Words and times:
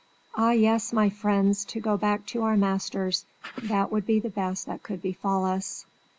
Ah, 0.33 0.49
yes, 0.49 0.91
my 0.91 1.11
friends, 1.11 1.63
to 1.65 1.79
go 1.79 1.95
back 1.95 2.25
to 2.25 2.41
our 2.41 2.57
masters! 2.57 3.23
that 3.61 3.91
would 3.91 4.07
be 4.07 4.19
the 4.19 4.31
best 4.31 4.65
that 4.65 4.81
could 4.81 4.99
befall 5.03 5.45
us. 5.45 5.85